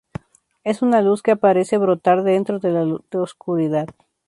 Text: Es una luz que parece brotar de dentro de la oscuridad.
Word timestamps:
Es 0.63 0.81
una 0.81 0.99
luz 1.03 1.21
que 1.21 1.35
parece 1.35 1.77
brotar 1.77 2.23
de 2.23 2.31
dentro 2.31 2.57
de 2.57 2.71
la 2.71 2.85
oscuridad. 3.21 3.87